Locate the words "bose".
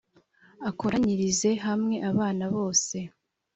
2.55-2.97